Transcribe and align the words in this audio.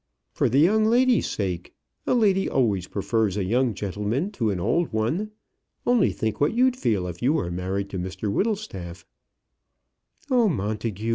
"For 0.33 0.49
the 0.49 0.57
young 0.57 0.85
lady's 0.85 1.29
sake. 1.29 1.75
A 2.07 2.15
lady 2.15 2.49
always 2.49 2.87
prefers 2.87 3.37
a 3.37 3.43
young 3.43 3.75
gentleman 3.75 4.31
to 4.31 4.49
an 4.49 4.59
old 4.59 4.91
one. 4.91 5.29
Only 5.85 6.11
think 6.11 6.41
what 6.41 6.55
you'd 6.55 6.75
feel 6.75 7.05
if 7.05 7.21
you 7.21 7.33
were 7.33 7.51
married 7.51 7.91
to 7.91 7.99
Mr 7.99 8.33
Whittlestaff." 8.33 9.05
"Oh, 10.31 10.49
Montagu! 10.49 11.09